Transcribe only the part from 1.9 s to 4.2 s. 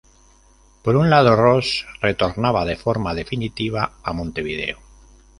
retornaba de forma definitiva a